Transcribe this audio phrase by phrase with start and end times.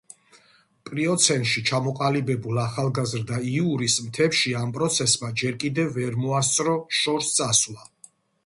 [0.89, 7.89] პლიოცენში ჩამოყალიბებულ ახალგაზრდა იურის მთებში ამ პროცესმა ჯერ კიდევ ვერ მოასწრო შორს წასვლა.